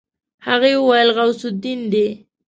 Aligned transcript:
هغې 0.47 0.71
وويل 0.79 1.09
غوث 1.15 1.41
الدين 1.51 1.79
دی. 1.93 2.07